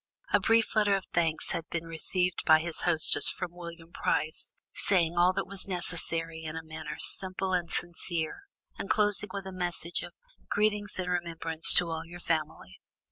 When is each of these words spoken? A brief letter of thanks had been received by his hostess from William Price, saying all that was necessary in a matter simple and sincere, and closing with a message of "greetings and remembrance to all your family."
A 0.33 0.39
brief 0.39 0.75
letter 0.75 0.95
of 0.95 1.05
thanks 1.13 1.51
had 1.51 1.69
been 1.69 1.85
received 1.85 2.43
by 2.43 2.57
his 2.59 2.81
hostess 2.89 3.29
from 3.29 3.51
William 3.53 3.91
Price, 3.91 4.55
saying 4.73 5.15
all 5.15 5.31
that 5.33 5.45
was 5.45 5.67
necessary 5.67 6.41
in 6.41 6.55
a 6.55 6.63
matter 6.63 6.95
simple 6.97 7.53
and 7.53 7.69
sincere, 7.71 8.45
and 8.79 8.89
closing 8.89 9.29
with 9.31 9.45
a 9.45 9.51
message 9.51 10.01
of 10.01 10.13
"greetings 10.49 10.97
and 10.97 11.07
remembrance 11.11 11.71
to 11.73 11.91
all 11.91 12.03
your 12.03 12.19
family." 12.19 12.81